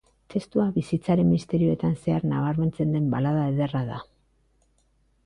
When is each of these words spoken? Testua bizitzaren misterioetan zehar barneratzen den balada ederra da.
Testua 0.33 0.63
bizitzaren 0.77 1.27
misterioetan 1.33 1.93
zehar 2.05 2.25
barneratzen 2.31 2.97
den 2.97 3.13
balada 3.13 3.45
ederra 3.53 3.83
da. 3.93 4.01